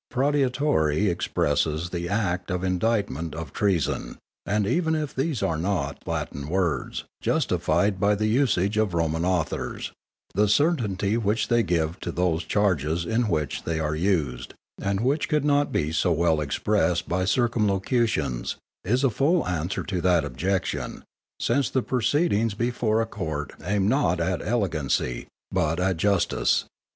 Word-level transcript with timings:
_Proditorie 0.13 1.15
_expresses 1.15 1.91
the 1.91 2.09
Act 2.09 2.49
in 2.49 2.63
indictments 2.65 3.37
of 3.37 3.53
treason, 3.53 4.17
and 4.47 4.65
even 4.65 4.95
if 4.95 5.13
these 5.13 5.43
are 5.43 5.59
not 5.59 6.01
Latin 6.07 6.49
words, 6.49 7.03
justified 7.21 7.99
by 7.99 8.15
the 8.15 8.25
usage 8.25 8.77
of 8.77 8.95
Roman 8.95 9.23
authors, 9.23 9.91
the 10.33 10.47
certainty 10.47 11.17
which 11.17 11.49
they 11.49 11.61
give 11.61 11.99
to 11.99 12.11
those 12.11 12.43
charges 12.45 13.05
in 13.05 13.27
which 13.27 13.61
they 13.63 13.79
are 13.79 13.93
used, 13.93 14.55
and 14.81 15.01
which 15.01 15.29
could 15.29 15.45
not 15.45 15.71
be 15.71 15.91
so 15.91 16.11
well 16.11 16.41
expressed 16.41 17.07
by 17.07 17.23
circumlocutions, 17.23 18.55
is 18.83 19.03
a 19.03 19.11
full 19.11 19.47
answer 19.47 19.83
to 19.83 20.01
that 20.01 20.25
objection, 20.25 21.03
since 21.39 21.69
the 21.69 21.83
proceedings 21.83 22.55
before 22.55 23.03
a 23.03 23.05
Court 23.05 23.53
aim 23.63 23.87
not 23.87 24.19
at 24.19 24.41
elegancy, 24.41 25.27
but 25.51 25.79
at 25.79 25.97
Justice. 25.97 26.65